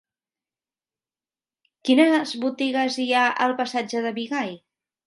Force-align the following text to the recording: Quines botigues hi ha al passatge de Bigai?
Quines 1.89 2.35
botigues 2.47 2.99
hi 3.05 3.09
ha 3.21 3.31
al 3.47 3.57
passatge 3.63 4.07
de 4.09 4.17
Bigai? 4.21 4.57